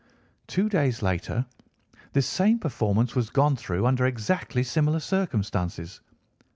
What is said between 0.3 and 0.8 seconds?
"Two